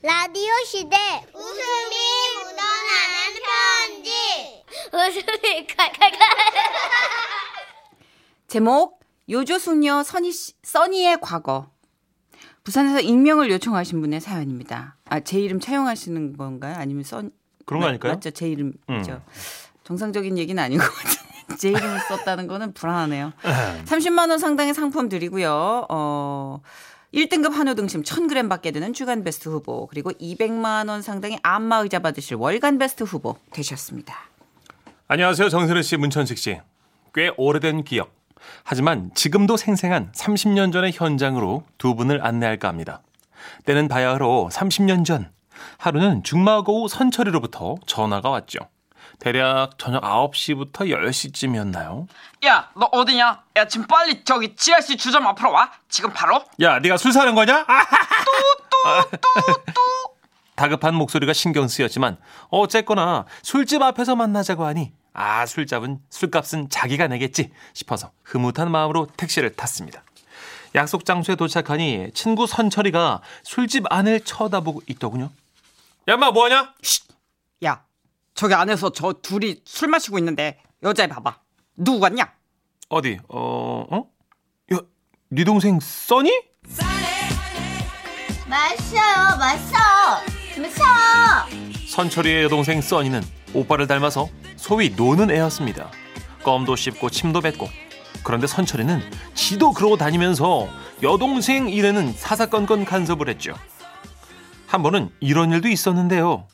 [0.00, 0.96] 라디오 시대
[1.34, 1.96] 웃음이
[2.36, 6.20] 묻어나는 편지 웃음이 칼칼칼
[8.46, 11.70] 제목 요조숙녀 선희 씨, 써니의 과거.
[12.64, 14.96] 부산에서 익명을 요청하신 분의 사연입니다.
[15.06, 16.76] 아, 제 이름 차용하시는 건가요?
[16.78, 17.22] 아니면 써
[17.66, 18.14] 그런 거 아닐까요?
[18.14, 18.78] 맞죠, 제 이름이죠.
[18.88, 19.20] 음.
[19.84, 23.32] 정상적인 얘기는 아닌 것 같은데 제 이름을 썼다는 거는 불안하네요.
[23.84, 25.86] 30만 원 상당의 상품 드리고요.
[25.90, 26.60] 어
[27.14, 32.00] 1등급 한우 등심 1000g 받게 되는 주간 베스트 후보 그리고 200만 원 상당의 안마 의자
[32.00, 34.14] 받으실 월간 베스트 후보 되셨습니다.
[35.06, 35.48] 안녕하세요.
[35.48, 36.60] 정선혜 씨, 문천식 씨.
[37.14, 38.14] 꽤 오래된 기억.
[38.62, 43.02] 하지만 지금도 생생한 30년 전의 현장으로 두 분을 안내할까 합니다.
[43.64, 45.30] 때는 바야흐로 30년 전
[45.78, 48.58] 하루는 중마고우 선철이로부터 전화가 왔죠.
[49.18, 52.06] 대략 저녁 9시부터 10시쯤이었나요?
[52.46, 53.42] 야, 너 어디냐?
[53.56, 55.72] 야, 지금 빨리 저기 지하씨 주점 앞으로 와.
[55.88, 56.44] 지금 바로.
[56.60, 57.66] 야, 네가 술 사는 거냐?
[60.54, 62.16] 다급한 목소리가 신경 쓰였지만
[62.48, 70.02] 어쨌거나 술집 앞에서 만나자고 하니 아 술잡은 술값은 자기가 내겠지 싶어서 흐뭇한 마음으로 택시를 탔습니다.
[70.74, 75.30] 약속 장소에 도착하니 친구 선철이가 술집 안을 쳐다보고 있더군요.
[76.08, 76.72] 야 마 뭐하냐?
[77.64, 77.82] 야,
[78.38, 81.40] 저기 안에서 저 둘이 술 마시고 있는데 여자애 봐봐.
[81.76, 82.32] 누구 같냐?
[82.88, 83.18] 어디?
[83.26, 83.84] 어?
[83.90, 84.04] 어?
[84.72, 84.78] 야,
[85.28, 86.30] 네 동생 써니?
[88.46, 89.76] 마셔요 마셔
[90.56, 90.84] 마셔
[91.88, 93.22] 선철이의 여동생 써니는
[93.54, 95.90] 오빠를 닮아서 소위 노는 애였습니다.
[96.44, 97.68] 껌도 씹고 침도 뱉고.
[98.22, 99.00] 그런데 선철이는
[99.34, 100.68] 지도 그러고 다니면서
[101.02, 103.54] 여동생 일에는 사사건건 간섭을 했죠.
[104.68, 106.46] 한 번은 이런 일도 있었는데요.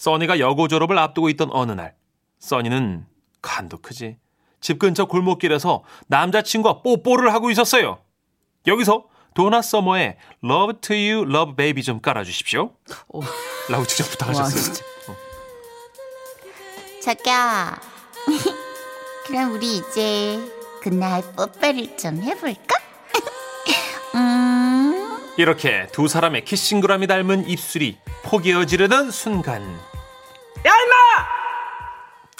[0.00, 1.94] 써니가 여고 졸업을 앞두고 있던 어느 날,
[2.38, 3.04] 써니는
[3.42, 4.16] 간도 크지.
[4.58, 7.98] 집 근처 골목길에서 남자친구와 뽀뽀를 하고 있었어요.
[8.66, 12.70] 여기서 도나 서머의 Love to You, Love Baby 좀 깔아주십시오.
[13.68, 14.74] 라고 진짜 부탁하셨어요.
[17.02, 17.78] 자기야
[19.26, 20.40] 그럼 우리 이제
[20.80, 22.76] 그날 뽀뽀를 좀 해볼까?
[24.16, 29.89] 음 이렇게 두 사람의 키싱그람이 닮은 입술이 포개어지려던 순간
[30.66, 30.96] 야, 임마!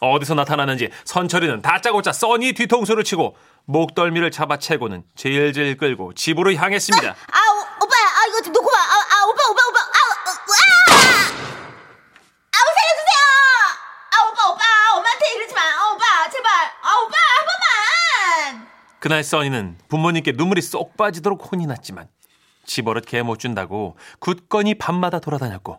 [0.03, 3.37] 어디서 나타나는지 선철이는 다짜고짜 써니 뒤통수를 치고
[3.67, 7.09] 목덜미를 잡아채고는 질질 끌고 집으로 향했습니다.
[7.11, 7.13] 아,
[7.53, 8.79] 오, 오빠야, 아, 이거 좀 놓고 봐.
[8.79, 9.81] 아, 아, 오빠, 오빠, 오빠.
[9.81, 11.03] 아, 어, 아!
[12.57, 13.21] 아우, 살려주세요!
[14.11, 14.63] 아, 오빠, 오빠.
[14.97, 15.61] 엄마한테 이러지 마.
[15.61, 16.51] 아, 오빠, 제발.
[16.83, 17.47] 아, 오빠, 한
[18.57, 18.69] 번만!
[19.01, 22.09] 그날 써니는 부모님께 눈물이 쏙 빠지도록 혼이 났지만
[22.65, 25.79] 집버릇 개 못 준다고 굳건히 밤마다 돌아다녔고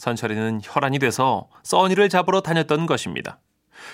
[0.00, 3.38] 선철이는 혈안이 돼서 써니를 잡으러 다녔던 것입니다.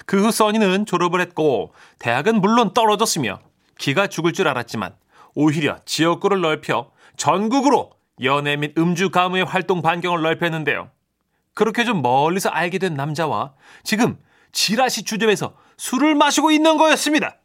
[0.06, 3.40] 그 후 써니는 졸업을 했고 대학은 물론 떨어졌으며
[3.76, 4.94] 기가 죽을 줄 알았지만
[5.34, 7.90] 오히려 지역구를 넓혀 전국으로
[8.22, 10.90] 연애 및 음주 가무의 활동 반경을 넓혔는데요.
[11.54, 14.16] 그렇게 좀 멀리서 알게 된 남자와 지금
[14.52, 17.36] 지라시 주점에서 술을 마시고 있는 거였습니다.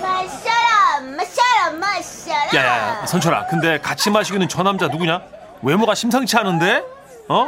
[0.00, 2.54] 마셔라, 마셔라, 마셔라.
[2.54, 5.22] 야야야 선철아 근데 같이 마시기는 저 남자 누구냐?
[5.62, 6.84] 외모가 심상치 않은데?
[7.28, 7.46] 어?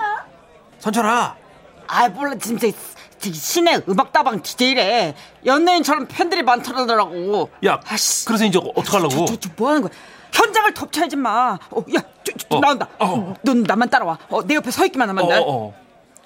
[0.78, 1.36] 선철아
[1.92, 2.68] 아, 몰라, 진짜.
[3.20, 5.14] 시내 음악다방 DJ래.
[5.44, 7.50] 연예인처럼 팬들이 많더라고.
[7.66, 8.24] 야 아씨.
[8.24, 9.90] 그래서 이제 어떡하려고 저, 저, 저, 뭐 하는 거야?
[10.32, 11.58] 현장을 덮쳐야지 마.
[11.70, 12.88] 어, 야, 저, 저, 어, 나온다.
[13.00, 13.34] 어.
[13.42, 14.18] 넌 나만 따라와.
[14.28, 15.34] 어, 내 옆에 서 있기만 하면 돼.
[15.34, 15.74] 어, 어, 어.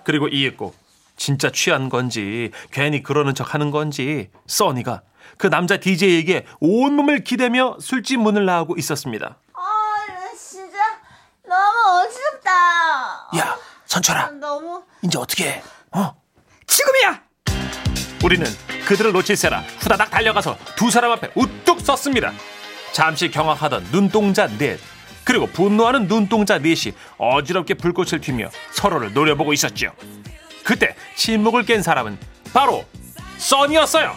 [0.04, 0.74] 그리고 이윽고
[1.16, 5.02] 진짜 취한 건지 괜히 그러는 척 하는 건지 써니가
[5.38, 9.38] 그 남자 DJ에게 온몸을 기대며 술집 문을 나가고 있었습니다
[12.14, 13.28] 무 어지럽다.
[13.38, 14.82] 야 선철아 너무.
[15.02, 15.62] 이제 어떻게 해?
[15.92, 16.14] 어?
[16.66, 17.22] 지금이야.
[18.24, 18.46] 우리는
[18.86, 22.32] 그들을 놓칠세라 후다닥 달려가서 두 사람 앞에 우뚝 섰습니다.
[22.92, 24.78] 잠시 경악하던 눈동자 넷
[25.24, 29.92] 그리고 분노하는 눈동자 넷이 어지럽게 불꽃을 튀며 서로를 노려보고 있었죠.
[30.64, 32.18] 그때 침묵을 깬 사람은
[32.52, 32.84] 바로
[33.38, 34.14] 써니였어요.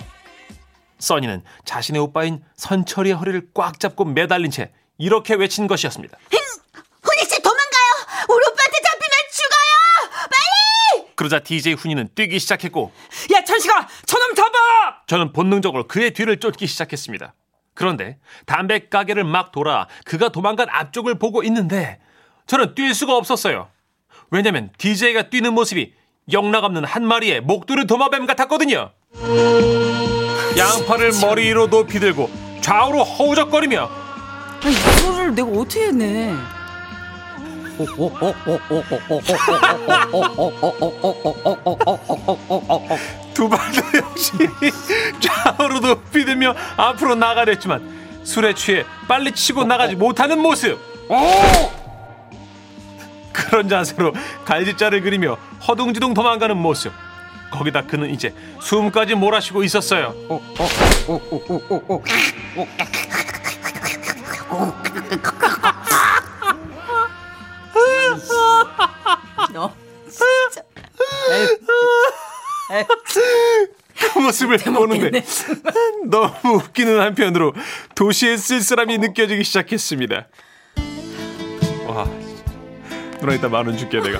[0.99, 6.17] 써니는 자신의 오빠인 선철이의 허리를 꽉 잡고 매달린 채 이렇게 외친 것이었습니다.
[7.03, 8.25] 훈이 씨 도망가요.
[8.29, 10.27] 우리 오빠한테 잡히면 죽어요.
[10.29, 11.06] 빨리.
[11.17, 12.93] 그러자 DJ 훈이는 뛰기 시작했고
[13.33, 15.01] 야, 천식아, 저놈 잡아.
[15.07, 17.33] 저는 본능적으로 그의 뒤를 쫓기 시작했습니다.
[17.73, 21.99] 그런데 담배 가게를 막 돌아 그가 도망간 앞쪽을 보고 있는데
[22.45, 23.67] 저는 뛸 수가 없었어요.
[24.29, 25.93] 왜냐면 DJ가 뛰는 모습이
[26.31, 28.91] 영락없는 한 마리의 목도리 도마뱀 같았거든요.
[30.57, 32.29] 양팔을 머리 위로 높이 들고
[32.61, 33.89] 좌우로 허우적거리며
[34.63, 36.56] 아니, 이 소리를 내가 어떻게 해내?
[43.33, 44.31] 두 발도 역시
[45.19, 50.79] 좌우로 높이 들며 앞으로 나가랬지만 술에 취해 빨리 치고 나가지 못하는 모습.
[53.31, 54.13] 그런 자세로
[54.45, 55.37] 갈짓자를 그리며
[55.67, 56.91] 허둥지둥 도망가는 모습.
[57.51, 60.13] 거기다 그는 이제 숨까지 몰아쉬고 있었어요.
[69.57, 69.73] 너
[70.07, 70.61] 진짜.
[71.33, 71.47] 에이,
[72.77, 72.83] 에이,
[74.13, 75.23] 그 모습을 보는데
[76.05, 77.53] 너무 웃기는 한편으로
[77.95, 80.27] 도시의 쓸쓸함이 느껴지기 시작했습니다.
[81.87, 82.07] 와,
[83.19, 84.19] 누나 이따 만 원 줄게 내가.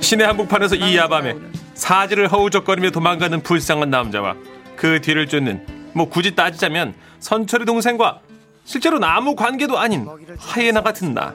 [0.00, 1.36] 시내 한복판에서 이 야밤에
[1.74, 4.34] 사지를 허우적거리며 도망가는 불쌍한 남자와
[4.74, 8.20] 그 뒤를 쫓는 뭐 굳이 따지자면 선철이 동생과
[8.64, 10.08] 실제로는 아무 관계도 아닌
[10.38, 11.34] 하이에나 같은 나.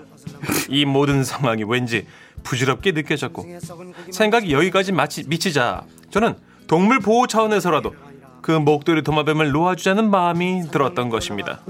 [0.67, 2.06] 이 모든 상황이 왠지
[2.45, 3.45] 부질없게 느껴졌고
[4.12, 6.36] 생각이 여기까지 마치 미치자 저는
[6.68, 7.94] 동물 보호 차원에서라도
[8.42, 11.62] 그 목도리 도마뱀을 놓아주자는 마음이 들었던 것입니다.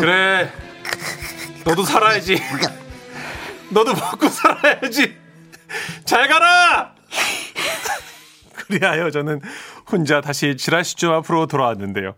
[0.00, 0.50] 그래,
[1.64, 2.40] 너도 살아야지.
[3.70, 5.14] 너도 먹고 살아야지.
[6.04, 6.94] 잘 가라.
[8.54, 9.40] 그리하여 저는
[9.90, 12.14] 혼자 다시 지라시점 앞으로 돌아왔는데요.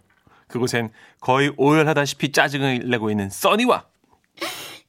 [0.48, 3.84] 그곳엔 거의 오열하다시피 짜증을 내고 있는 써니와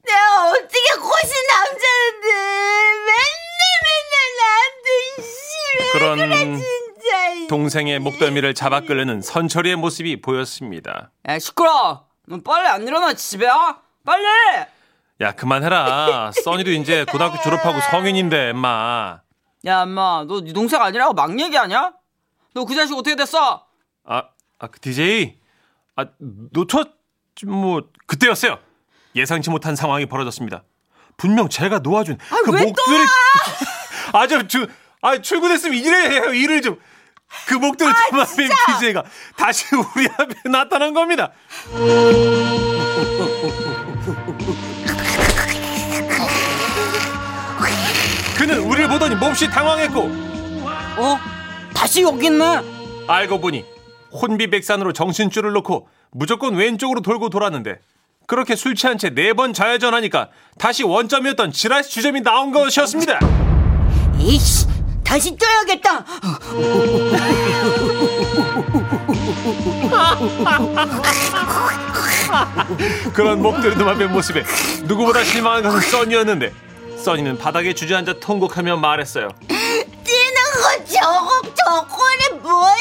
[0.04, 2.26] 내가 어떻게 고신 남자인데
[3.06, 3.20] 맨날
[3.86, 11.10] 맨날 나한테 씨왜 그런 진짜 동생의 목덜미를 잡아 끌려는 선철이의 모습이 보였습니다.
[11.28, 12.06] 야 시끄러.
[12.26, 13.80] 너 빨리 안 일어나 집에야?
[14.04, 14.24] 빨리.
[15.20, 16.30] 야 그만해라.
[16.44, 19.20] 써니도 이제 고등학교 졸업하고 성인인데 엠마.
[19.66, 21.92] 야 엄마 너네 동생 아니라고 막 얘기하냐?
[22.54, 23.66] 너 그 자식 어떻게 됐어?
[24.04, 24.22] 아,
[24.58, 25.38] 아, 그 DJ.
[26.00, 26.06] 아,
[26.52, 26.88] 놓쳤,
[27.46, 28.58] 뭐, 그때였어요.
[29.14, 30.64] 예상치 못한 상황이 벌어졌습니다.
[31.16, 33.04] 분명 제가 놓아준 그왜 목도리.
[34.14, 34.66] 아, 저, 주,
[35.02, 36.78] 아, 출근했으면 일을 해요, 일을 좀.
[37.46, 38.48] 그 목도리 도마뱀
[38.80, 39.04] DJ가
[39.36, 39.64] 다시
[39.94, 41.30] 우리 앞에 나타난 겁니다.
[48.36, 50.00] 그는 우리를 보더니 몹시 당황했고,
[50.96, 51.18] 어?
[51.74, 52.44] 다시 여기 있네.
[53.06, 53.64] 알고 보니
[54.12, 57.78] 혼비백산으로 정신줄을 놓고 무조건 왼쪽으로 돌고 돌았는데
[58.26, 60.28] 그렇게 술 취한 채 네 번 좌회전하니까
[60.58, 63.18] 다시 원점이었던 지라시 주점이 나온 것이었습니다.
[64.18, 64.66] 이씨
[65.04, 66.04] 다시 뛰어야겠다
[73.12, 74.44] 그런 목도리 도마뱀 모습에
[74.84, 76.52] 누구보다 실망한 것은 써니였는데
[77.02, 79.28] 써니는 바닥에 주저앉아 통곡하며 말했어요.
[79.48, 82.74] 뛰는 거 저거 저거는 뭐야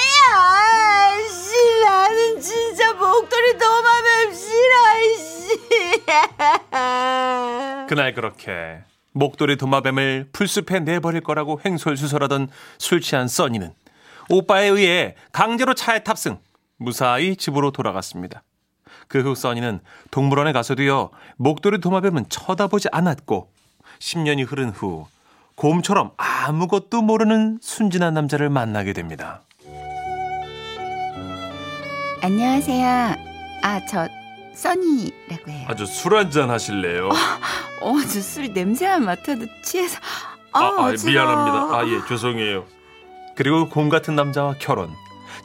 [1.60, 4.76] 씨 나는 진짜 목도리 도마뱀 싫어
[5.18, 5.60] 씨
[7.88, 8.80] 그날 그렇게
[9.12, 12.48] 목도리 도마뱀을 풀숲에 내버릴 거라고 횡설수설하던
[12.78, 13.74] 술 취한 써니는
[14.30, 16.40] 오빠에 의해 강제로 차에 탑승
[16.78, 18.44] 무사히 집으로 돌아갔습니다.
[19.10, 19.80] 그 후 써니는
[20.12, 23.52] 동물원에 가서도요 목도리 도마뱀은 쳐다보지 않았고
[24.00, 25.08] 10년이 흐른 후
[25.56, 29.42] 곰처럼 아무것도 모르는 순진한 남자를 만나게 됩니다.
[32.22, 33.16] 안녕하세요.
[33.64, 34.08] 아, 저
[34.54, 35.66] 써니라고 해요.
[35.70, 37.10] 아주 술 한잔 하실래요?
[37.82, 40.00] 어, 저 술 냄새만 맡아도 취해서.
[40.52, 41.28] 아, 아, 아, 어지러워.
[41.36, 41.78] 미안합니다.
[41.78, 42.66] 아, 예, 죄송해요.
[43.36, 44.92] 그리고 곰 같은 남자와 결혼.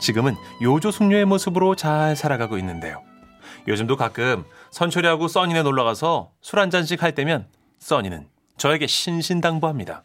[0.00, 3.03] 지금은 요조 숙녀의 모습으로 잘 살아가고 있는데요.
[3.69, 7.46] 요즘도 가끔 선철이하고 써니네 놀러 가서 술 한 잔씩 할 때면
[7.79, 8.27] 써니는
[8.58, 10.05] 저에게 신신당부합니다.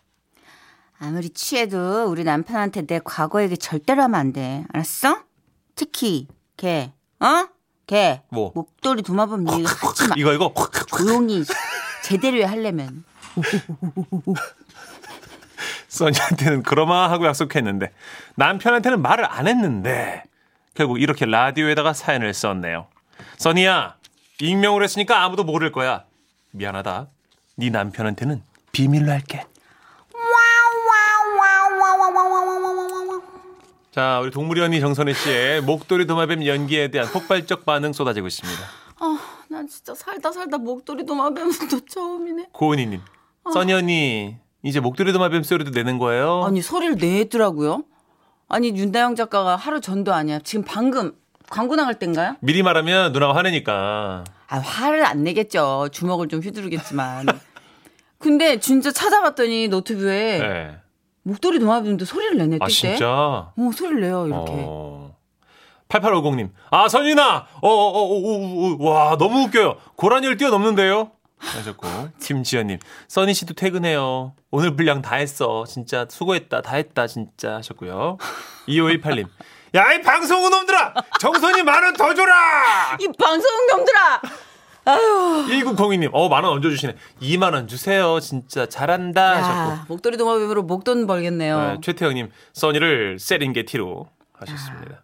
[1.00, 4.66] 아무리 취해도 우리 남편한테 내 과거 얘기 절대로 하면 안 돼.
[4.72, 5.20] 알았어?
[5.76, 6.28] 특히
[6.60, 7.48] 걔, 어?
[7.88, 8.52] 걔 뭐?
[8.54, 10.16] 목도리 도마뱀 얘기 하지 마.
[10.18, 10.54] 이거 이거
[10.90, 11.44] 조용히
[12.04, 13.06] 제대로 해 하려면.
[15.88, 17.92] 써니한테는 그러마 하고 약속했는데
[18.36, 20.24] 남편한테는 말을 안 했는데
[20.74, 22.88] 결국 이렇게 라디오에다가 사연을 썼네요.
[23.38, 23.96] 써니야,
[24.42, 26.04] 익명으로 했으니까 아무도 모를 거야.
[26.52, 27.08] 미안하다.
[27.56, 29.46] 네 남편한테는 비밀로 할게.
[34.00, 38.62] 자, 우리 동물이 언니 정선혜 씨의 목도리 도마뱀 연기에 대한 폭발적 반응 쏟아지고 있습니다.
[39.00, 42.46] 아, 난 진짜 살다 살다 목도리 도마뱀은 또 처음이네.
[42.54, 43.02] 고은이님,
[43.54, 46.44] 써니 언니 이제 목도리 도마뱀 소리도 내는 거예요?
[46.46, 47.84] 아니 소리를 내더라고요.
[48.48, 50.40] 아니 윤다영 작가가 하루 전도 아니야.
[50.46, 51.12] 지금 방금
[51.50, 52.38] 광고 나갈 땐가요?
[52.40, 54.24] 미리 말하면 누나가 화내니까.
[54.48, 55.90] 아 화를 안 내겠죠.
[55.92, 57.26] 주먹을 좀 휘두르겠지만.
[58.18, 60.78] 근데 진짜 찾아봤더니 노트북에 네.
[61.30, 62.74] 목도리 도마뱀도 소리를 내네 뜰아 때.
[62.74, 63.08] 진짜?
[63.10, 64.52] 어 소리를 내요 이렇게.
[64.66, 65.16] 어.
[65.90, 66.50] 8850님.
[66.70, 67.48] 아, 선윤아!
[67.62, 69.76] 어, 어, 어, 어, 어, 어, 와, 너무 웃겨요.
[69.96, 71.12] 고라니를 뛰어넘는데요?
[71.40, 71.88] 하셨고.
[72.22, 72.78] 김지연님.
[73.08, 74.34] 써니 씨도 퇴근해요.
[74.52, 75.66] 오늘 분량 다 했어.
[75.68, 76.62] 진짜 수고했다.
[76.62, 77.08] 다 했다.
[77.08, 78.18] 진짜 하셨고요.
[78.68, 79.26] 2518님.
[79.76, 80.94] 야, 이 방송은 놈들아!
[81.20, 82.98] 정선이 만 원 더 줘라!
[83.00, 84.22] 이 방송 놈들아.
[84.86, 86.96] 1902님, 어, 만 원 얹어주시네.
[87.22, 88.20] 2만 원 주세요.
[88.20, 89.38] 진짜 잘한다.
[89.38, 89.72] 하셨고.
[89.72, 91.60] 야, 목도리 동화뱀으로 목돈 벌겠네요.
[91.60, 95.04] 네, 최태영님, 써니를 세링게티로 하셨습니다.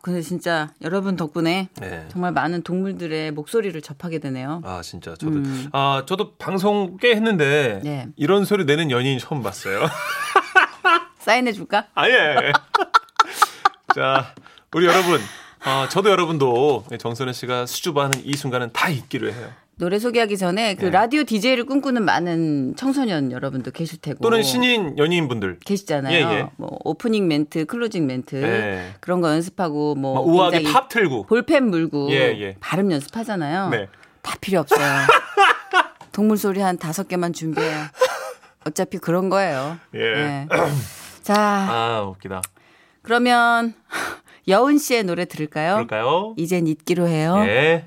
[0.00, 2.06] 근데 진짜 여러분 덕분에 네.
[2.08, 4.60] 정말 많은 동물들의 목소리를 접하게 되네요.
[4.64, 5.14] 아, 진짜.
[5.14, 5.36] 저도,
[5.72, 8.08] 아, 저도 방송 꽤 했는데, 네.
[8.16, 9.86] 이런 소리 내는 연예인 처음 봤어요.
[11.20, 11.86] 사인해 줄까?
[11.94, 12.52] 아 예.
[13.94, 14.34] 자,
[14.72, 15.20] 우리 여러분.
[15.64, 19.48] 아, 저도 여러분도 정선희 씨가 수줍어하는 이 순간은 다 잊기로 해요.
[19.76, 20.90] 노래 소개하기 전에 그 네.
[20.90, 25.60] 라디오 DJ를 꿈꾸는 많은 청소년 여러분도 계실 테고 또는 신인 연예인분들.
[25.64, 26.14] 계시잖아요.
[26.14, 26.46] 예, 예.
[26.56, 28.94] 뭐 오프닝 멘트, closing 멘트 예.
[29.00, 31.24] 그런 거 연습하고 뭐막 우아하게 팝 틀고.
[31.24, 32.56] 볼펜 물고 예, 예.
[32.60, 33.70] 발음 연습하잖아요.
[33.70, 33.88] 네.
[34.20, 34.78] 다 필요 없어요.
[36.12, 37.86] 동물 소리 한 다섯 개만 준비해요.
[38.66, 39.78] 어차피 그런 거예요.
[39.94, 40.46] 예.
[41.22, 42.42] 자, 아, 웃기다.
[43.02, 43.74] 그러면
[44.48, 45.74] 여은 씨의 노래 들을까요?
[45.74, 46.34] 그럴까요?
[46.36, 47.36] 이젠 잊기로 해요.
[47.46, 47.86] 예.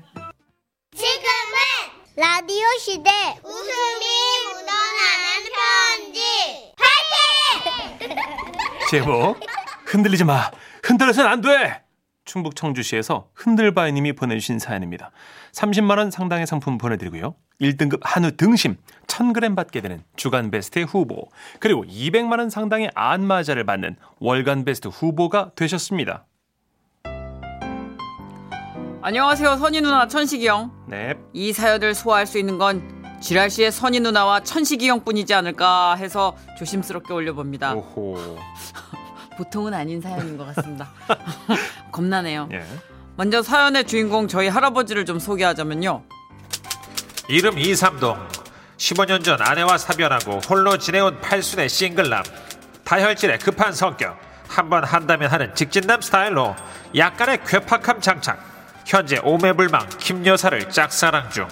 [0.94, 3.10] 지금은 라디오 시대
[3.44, 4.06] 웃음이
[4.46, 6.72] 묻어나는 편지
[8.00, 8.16] 파이팅!
[8.90, 9.38] 제목
[9.84, 10.50] 흔들리지 마
[10.82, 11.82] 흔들어서는 안돼
[12.24, 15.10] 충북 청주시에서 흔들바이님이 보내주신 사연입니다
[15.52, 21.28] 30만 원 상당의 상품 보내드리고요 1등급 한우 등심 1000g 받게 되는 주간 베스트 후보
[21.60, 26.24] 그리고 200만 원 상당의 안마자를 받는 월간 베스트 후보가 되셨습니다
[29.06, 30.72] 안녕하세요, 선희 누나 천식이 형.
[30.88, 32.82] 네 이 사연을 소화할 수 있는 건
[33.20, 37.74] 지랄 씨의 선희 누나와 천식이 형뿐이지 않을까 해서 조심스럽게 올려봅니다.
[37.74, 38.36] 오호
[39.38, 40.90] 보통은 아닌 사연인 것 같습니다.
[41.92, 42.48] 겁나네요.
[42.52, 42.64] 예.
[43.14, 46.02] 먼저 사연의 주인공 저희 할아버지를 좀 소개하자면요.
[47.28, 48.16] 이름 이삼동
[48.76, 52.24] 15년 전 아내와 사별하고 홀로 지내온 팔순의 싱글남
[52.84, 56.56] 다혈질의 급한 성격 한 번 한다면 하는 직진남 스타일로
[56.96, 58.55] 약간의 괴팍함 장착
[58.86, 61.48] 현재 오매불망 김여사를 짝사랑 중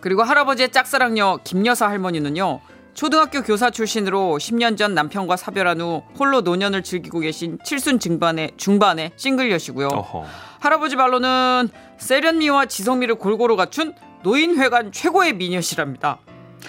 [0.00, 2.60] 그리고 할아버지의 짝사랑녀 김여사 할머니는요.
[2.94, 9.12] 초등학교 교사 출신으로 10년 전 남편과 사별한 후 홀로 노년을 즐기고 계신 칠순 중반의 중반의
[9.14, 9.86] 싱글녀시고요.
[9.86, 10.26] 어허
[10.58, 16.18] 할아버지 말로는 세련미와 지성미를 골고루 갖춘 노인회관 최고의 미녀시랍니다.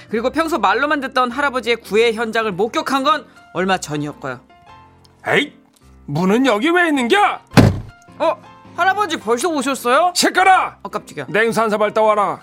[0.10, 4.40] 그리고 평소 말로만 듣던 할아버지의 구애 현장을 목격한 건 얼마 전이었고요.
[5.28, 5.54] 에이,
[6.06, 7.40] 문은 여기 왜 있는겨?
[8.20, 8.49] 어?
[8.80, 10.14] 할아버지 벌써 오셨어요?
[10.16, 10.52] 시끄러!
[10.52, 11.26] 아 깜짝이야.
[11.28, 12.40] 냉수 한 사발 떠와라.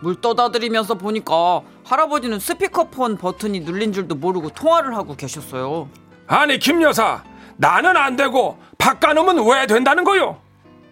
[0.00, 5.88] 물 떠다 드리면서 보니까 할아버지는 스피커폰 버튼이 눌린 줄도 모르고 통화를 하고 계셨어요.
[6.28, 7.24] 아니 김 여사,
[7.56, 10.38] 나는 안 되고 박가놈은 왜 된다는 거요?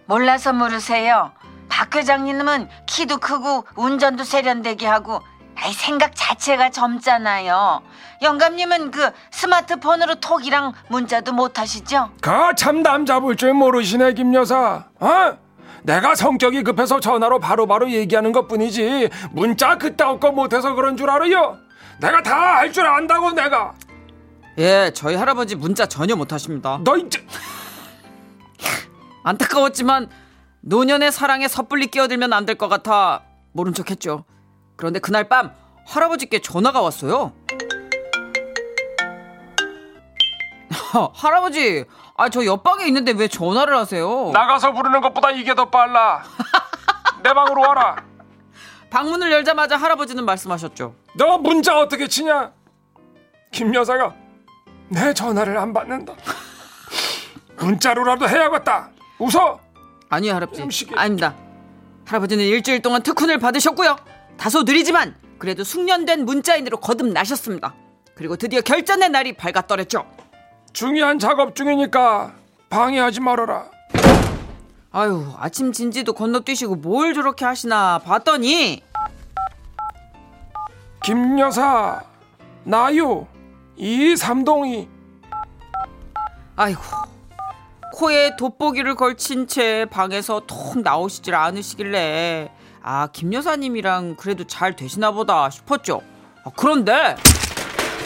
[0.05, 1.31] 몰라서 물으세요.
[1.69, 5.21] 박 회장님은 키도 크고 운전도 세련되게 하고
[5.55, 7.81] 아이 생각 자체가 젊잖아요.
[8.21, 12.11] 영감님은 그 스마트폰으로 톡이랑 문자도 못 하시죠?
[12.83, 14.85] 남자 볼 줄 모르시네 김 여사.
[14.99, 15.37] 어?
[15.83, 21.57] 내가 성격이 급해서 전화로 바로바로 얘기하는 것뿐이지 문자 그따위 거 못해서 그런 줄 알아요?
[21.99, 23.73] 내가 다할줄 안다고 내가.
[24.57, 26.79] 예, 저희 할아버지 문자 전혀 못 하십니다.
[26.83, 27.25] 너 이제
[29.23, 30.09] 안타까웠지만
[30.61, 34.25] 노년의 사랑에 섣불리 끼어들면 안 될 것 같아 모른 척했죠.
[34.75, 35.51] 그런데 그날 밤
[35.87, 37.33] 할아버지께 전화가 왔어요.
[41.13, 44.29] 할아버지, 아 저 옆방에 있는데 왜 전화를 하세요?
[44.31, 46.23] 나가서 부르는 것보다 이게 더 빨라.
[47.23, 47.95] 내 방으로 와라.
[48.89, 50.93] 방문을 열자마자 할아버지는 말씀하셨죠.
[51.15, 52.51] 너 문자 어떻게 치냐?
[53.51, 54.13] 김 여사가
[54.89, 56.13] 내 전화를 안 받는다.
[57.57, 58.89] 문자로라도 해야겠다.
[59.17, 59.59] 웃어.
[60.09, 60.61] 아니요, 할아버지.
[60.61, 61.33] 음식이- 아닙니다.
[62.05, 63.95] 할아버지는 일주일 동안 특훈을 받으셨고요.
[64.37, 67.73] 다소 느리지만 그래도 숙련된 문자인으로 거듭나셨습니다.
[68.15, 70.05] 그리고 드디어 결전의 날이 밝았더랬죠.
[70.71, 72.33] 중요한 작업 중이니까
[72.69, 73.65] 방해하지 말아라.
[74.91, 78.83] 아유, 아침 진지도 건너뛰시고 뭘 저렇게 하시나 봤더니
[81.03, 82.03] 김 여사,
[82.63, 83.27] 나요.
[83.75, 84.87] 이 삼동이
[86.55, 86.81] 아이고
[87.93, 92.52] 코에 돋보기를 걸친 채 방에서 통 나오시질 않으시길래
[92.83, 96.01] 아 김 여사님이랑 그래도 잘 되시나 보다 싶었죠.
[96.45, 97.15] 아, 그런데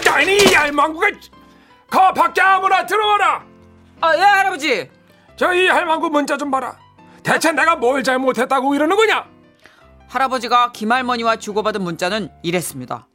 [0.09, 1.07] 아니 이 할망구가
[1.89, 3.43] 거 밖에 아무나 들어와라.
[4.01, 4.89] 아 예 할아버지
[5.35, 6.75] 저 이 할망구 문자 좀 봐라.
[7.23, 9.25] 대체 내가 뭘 잘못했다고 이러는 거냐?
[10.07, 13.07] 할아버지가 김할머니와 주고받은 문자는 이랬습니다.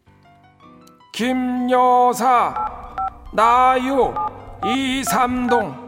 [1.15, 2.55] 김 여사,
[3.33, 4.15] 나요.
[4.65, 5.83] 이 삼동.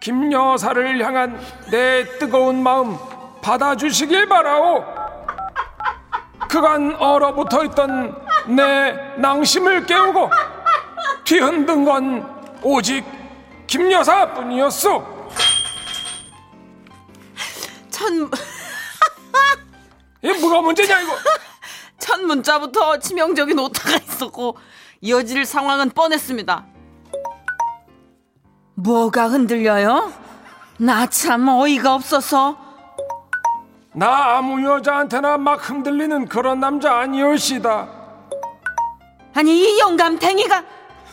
[0.00, 1.38] 김 여사를 향한
[1.70, 2.96] 내 뜨거운 마음
[3.42, 4.84] 받아주시길 바라오.
[6.48, 8.16] 그간 얼어붙어 있던
[8.46, 10.30] 내 낭심을 깨우고
[11.24, 13.04] 뒤흔든 건 오직
[13.66, 15.18] 김 여사뿐이었어.
[17.90, 18.12] 첫,
[20.22, 21.12] 이게 뭐가 문제냐 이거?
[21.98, 24.56] 첫 문자부터 치명적인 오타가 있었고
[25.00, 26.64] 이어질 상황은 뻔했습니다.
[28.74, 30.12] 뭐가 흔들려요?
[30.78, 32.56] 나 참 어이가 없어서
[33.94, 37.88] 나 아무 여자한테나 막 흔들리는 그런 남자 아니올시다.
[39.34, 40.56] 아니 이 영감탱이가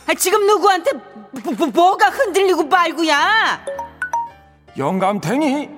[0.08, 3.64] 아, 지금 누구한테 뭐, 뭐, 뭐가 흔들리고 말고야
[4.78, 5.68] 영감탱이?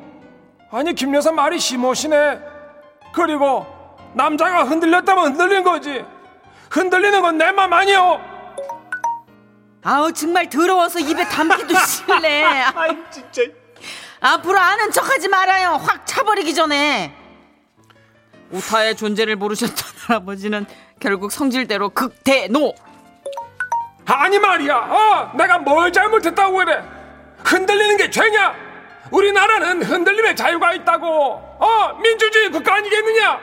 [0.71, 2.40] 아니 김 여사 말이 심오시네.
[3.12, 3.67] 그리고
[4.14, 6.05] 남자가 흔들렸다면 흔들린 거지.
[6.71, 8.21] 흔들리는 건 내 맘 아니오.
[9.85, 12.43] 아우 정말 더러워서 입에 담기도 싫네
[12.75, 13.43] 아이 진짜
[14.20, 17.14] 앞으로 아는 척하지 말아요 확 차버리기 전에
[18.52, 20.66] 오타의 존재를 모르셨던 할아버지는
[21.00, 22.75] 결국 성질대로 극대노
[24.10, 24.75] 아니 말이야.
[24.75, 26.82] 어, 내가 뭘 잘못했다고 그래?
[27.44, 28.54] 흔들리는 게 죄냐?
[29.10, 31.06] 우리나라는 흔들림의 자유가 있다고.
[31.60, 33.38] 어, 민주주의 국가 아니겠느냐?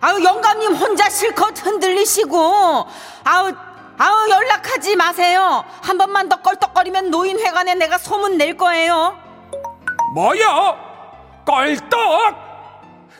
[0.00, 2.86] 아유 영감님 혼자 실컷 흔들리시고
[3.22, 3.52] 아우
[3.98, 9.16] 아우 연락하지 마세요 한 번만 더 껄떡거리면 노인회관에 내가 소문 낼 거예요
[10.14, 10.76] 뭐야?
[11.46, 11.98] 껄떡?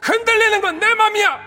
[0.03, 1.39] 흔들리는 건 내 맘이야.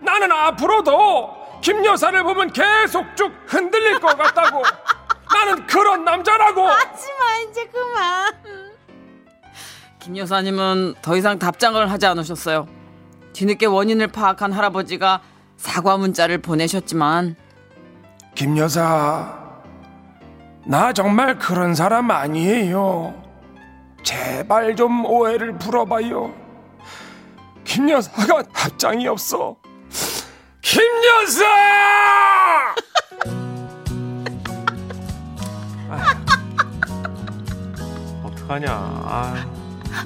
[0.00, 4.62] 나는 앞으로도 김 여사를 보면 계속 쭉 흔들릴 것 같다고.
[5.34, 6.66] 나는 그런 남자라고.
[6.66, 8.32] 하지마 이제 그만
[9.98, 12.66] 김 여사님은 더 이상 답장을 하지 않으셨어요
[13.34, 15.20] 뒤늦게 원인을 파악한 할아버지가
[15.56, 17.36] 사과 문자를 보내셨지만
[18.34, 19.36] 김 여사,
[20.64, 23.14] 나 정말 그런 사람 아니에요.
[24.04, 26.32] 제발 좀 오해를 풀어봐요.
[27.64, 29.56] 김 여사가 답장이 없어.
[30.62, 31.44] 김 여사!
[38.24, 38.70] 어떡하냐.
[38.70, 39.46] 아,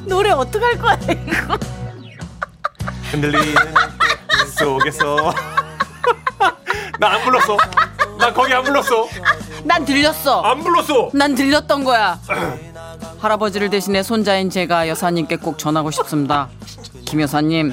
[0.06, 1.58] 노래 어떡할 거야 이거
[3.10, 3.54] 흔들리는
[4.56, 5.32] 속에서.
[6.98, 7.56] 나 안 불렀어.
[8.22, 9.08] 나 거기 안 불렀어.
[9.64, 11.10] 난 들렸어 안 불렀어.
[11.12, 12.20] 난 들렸던 거야.
[13.18, 16.48] 할아버지를 대신해 손자인 제가 여사님께 꼭 전하고 싶습니다.
[17.04, 17.72] 김 여사님,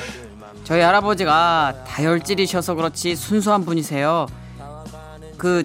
[0.64, 4.26] 저희 할아버지가 다혈질이셔서 그렇지 순수한 분이세요.
[5.38, 5.64] 그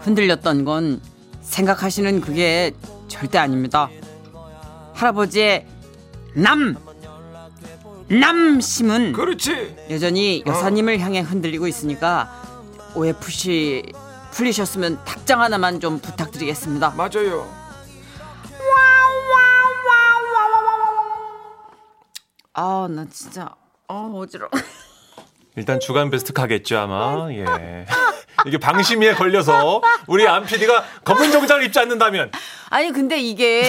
[0.00, 1.00] 흔들렸던 건
[1.40, 2.72] 생각하시는 그게
[3.08, 3.88] 절대 아닙니다.
[4.92, 5.66] 할아버지의
[6.34, 6.76] 남
[8.08, 9.74] 남심은 그렇지.
[9.88, 12.43] 여전히 여사님을 향해 흔들리고 있으니까
[12.94, 13.82] 오해 푸시
[14.32, 16.90] 풀리셨으면 답장 하나만 좀 부탁드리겠습니다.
[16.90, 17.48] 맞아요.
[22.56, 23.50] 아, 나 진짜
[23.88, 24.44] 아 어지러.
[24.44, 24.50] 워
[25.56, 27.28] 일단 주간 베스트 가겠죠 아마.
[27.32, 27.86] 예.
[28.46, 32.30] 이게 방심위에 걸려서 우리 안 PD가 검은 정장을 입지 않는다면
[32.74, 33.62] 아니 근데 이게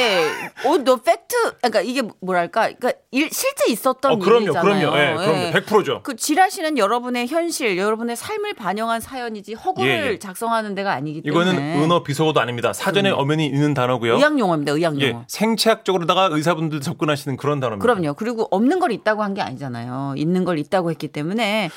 [0.66, 4.64] 어너 팩트 그러니까 이게 뭐랄까 그러니까 일, 실제 있었던 어, 그럼요, 일이잖아요.
[4.92, 4.98] 그럼요.
[4.98, 5.52] 예, 그럼요.
[5.84, 6.02] 100%죠.
[6.02, 10.18] 그 지라시는 여러분의 현실, 여러분의 삶을 반영한 사연이지 허구를 예, 예.
[10.20, 12.74] 작성하는 데가 아니기 때문에 이거는 은어 비속어도 아닙니다.
[12.74, 14.16] 사전에 엄연히 있는 단어고요.
[14.16, 14.72] 의학 용어입니다.
[14.72, 15.24] 의학 예, 용어.
[15.28, 17.84] 생체학적으로다가 의사분들 접근하시는 그런 단어입니다.
[17.94, 18.16] 그럼요.
[18.16, 20.16] 그리고 없는 걸 있다고 한 게 아니잖아요.
[20.18, 21.70] 있는 걸 있다고 했기 때문에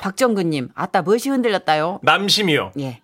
[0.00, 2.00] 박정근님, 아따 무엇이 흔들렸다요?
[2.02, 2.72] 남심이요.
[2.80, 3.02] 예,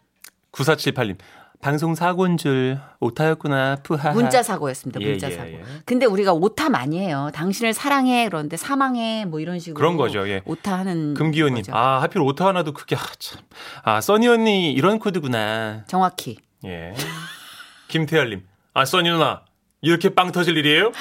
[0.50, 1.16] 9478님.
[1.60, 3.78] 방송 사고인 줄 오타였구나.
[3.82, 4.12] 푸하.
[4.12, 5.00] 문자 사고였습니다.
[5.00, 5.48] 예, 문자 예, 사고.
[5.50, 5.62] 예.
[5.84, 7.30] 근데 우리가 오타 많이 해요.
[7.34, 10.40] 당신을 사랑해 그런데 사망해 뭐 이런 식으로 그런 거죠, 예.
[10.44, 11.64] 오타하는 금기호님.
[11.72, 13.40] 아 하필 오타 하나도 그게 아, 참.
[13.82, 15.84] 아 써니 언니 이런 코드구나.
[15.88, 16.94] 정확히 예.
[17.88, 18.46] 김태열님.
[18.74, 19.42] 아 써니 누나
[19.80, 20.92] 이렇게 빵 터질 일이에요?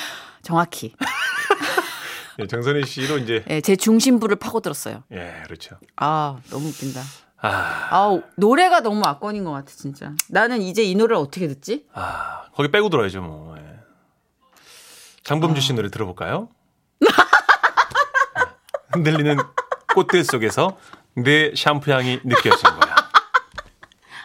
[0.42, 0.94] 정확히
[2.40, 5.04] 예, 정선희 씨로 이제 예, 제 중심부를 파고들었어요.
[5.12, 5.76] 예 그렇죠.
[5.98, 7.02] 아 너무 웃긴다.
[7.40, 10.12] 아, 아 노래가 너무 악권인 것 같아 진짜.
[10.30, 11.86] 나는 이제 이 노래를 어떻게 듣지?
[11.94, 13.56] 아 거기 빼고 들어야죠 뭐.
[13.58, 13.64] 예.
[15.24, 16.50] 장범주 씨 노래 들어볼까요?
[18.94, 19.38] 흔들리는
[19.94, 20.78] 꽃들 속에서
[21.16, 22.96] 내 샴푸 향이 느껴진 거야.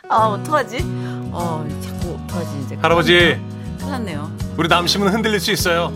[0.08, 0.78] 아 어떡하지?
[1.32, 2.76] 어 자꾸 어떡하지 이제.
[2.76, 3.12] 할아버지
[3.78, 4.30] 큰일 났네요.
[4.56, 5.92] 우리 남심은 흔들릴 수 있어요.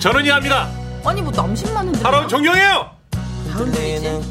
[0.00, 0.68] 저는 이해합니다.
[1.04, 2.06] 아니 뭐 남신만 흔들려.
[2.06, 2.90] 할아버지 존경해요.
[3.10, 3.20] 다
[3.58, 4.30] 흔들리지.